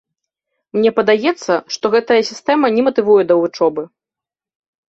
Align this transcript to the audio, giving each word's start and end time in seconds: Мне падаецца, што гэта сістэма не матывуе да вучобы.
Мне 0.77 0.91
падаецца, 0.99 1.57
што 1.75 1.85
гэта 1.97 2.17
сістэма 2.31 2.73
не 2.79 2.87
матывуе 2.89 3.23
да 3.33 3.39
вучобы. 3.41 3.83